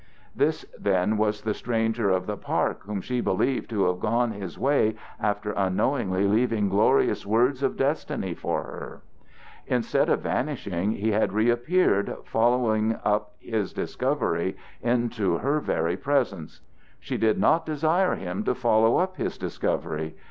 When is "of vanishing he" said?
10.09-11.11